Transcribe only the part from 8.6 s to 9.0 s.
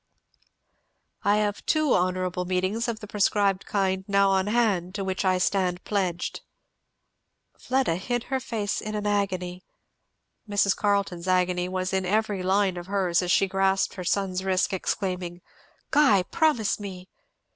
in